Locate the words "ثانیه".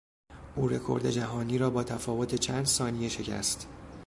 2.65-3.09